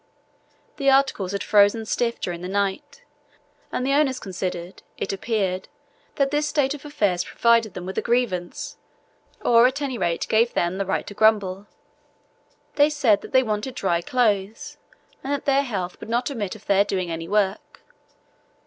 The 0.77 0.89
articles 0.89 1.31
had 1.31 1.43
frozen 1.43 1.85
stiff 1.85 2.19
during 2.19 2.41
the 2.41 2.47
night, 2.47 3.03
and 3.71 3.85
the 3.85 3.93
owners 3.93 4.19
considered, 4.19 4.81
it 4.97 5.13
appeared, 5.13 5.67
that 6.15 6.31
this 6.31 6.47
state 6.47 6.73
of 6.73 6.83
affairs 6.83 7.23
provided 7.23 7.75
them 7.75 7.85
with 7.85 7.99
a 7.99 8.01
grievance, 8.01 8.77
or 9.45 9.67
at 9.67 9.79
any 9.79 9.99
rate 9.99 10.25
gave 10.27 10.55
them 10.55 10.79
the 10.79 10.87
right 10.87 11.05
to 11.05 11.13
grumble. 11.13 11.67
They 12.77 12.89
said 12.89 13.21
they 13.21 13.43
wanted 13.43 13.75
dry 13.75 14.01
clothes 14.01 14.77
and 15.23 15.31
that 15.33 15.45
their 15.45 15.61
health 15.61 15.99
would 15.99 16.09
not 16.09 16.31
admit 16.31 16.55
of 16.55 16.65
their 16.65 16.83
doing 16.83 17.11
any 17.11 17.27
work. 17.27 17.81